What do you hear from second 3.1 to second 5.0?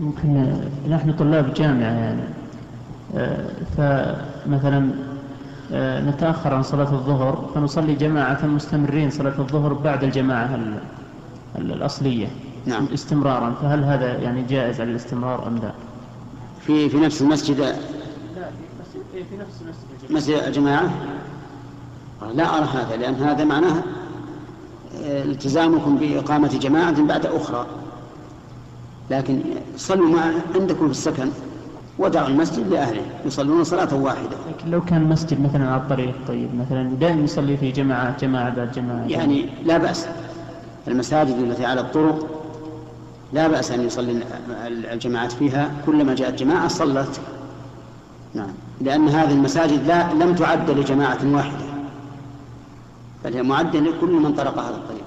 آه، فمثلا